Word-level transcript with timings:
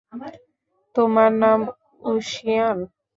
তোমার 0.95 1.29
নাম 1.41 1.59
ঊশিয়ান? 2.03 2.77